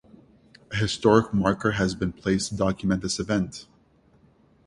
A 0.71 0.77
historic 0.77 1.31
marker 1.31 1.73
has 1.73 1.93
been 1.93 2.11
placed 2.11 2.49
to 2.49 2.57
document 2.57 3.03
this 3.03 3.19
event. 3.19 3.67